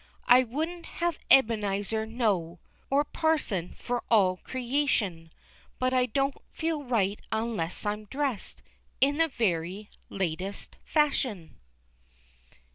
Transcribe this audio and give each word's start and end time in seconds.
I 0.25 0.41
wouldn't 0.41 0.87
have 0.87 1.19
Ebenezer 1.29 2.07
know, 2.07 2.59
Or 2.89 3.03
parson, 3.03 3.75
for 3.75 4.01
all 4.09 4.37
creation, 4.37 5.31
But 5.77 5.93
I 5.93 6.07
don't 6.07 6.37
feel 6.51 6.81
right 6.83 7.19
unless 7.31 7.85
I'm 7.85 8.05
dressed 8.05 8.63
In 8.99 9.17
the 9.17 9.27
very 9.27 9.91
latest 10.09 10.77
fashion. 10.83 11.59